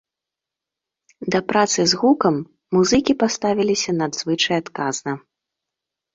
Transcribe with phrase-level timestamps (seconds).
[1.35, 2.35] Да працы з гукам
[2.77, 5.11] музыкі паставіліся надзвычай адказна.